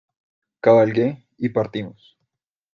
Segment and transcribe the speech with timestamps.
[0.61, 2.17] cabalgué y partimos.